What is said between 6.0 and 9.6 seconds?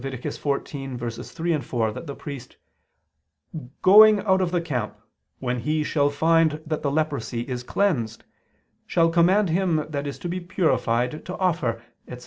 find that the leprosy is cleansed, shall command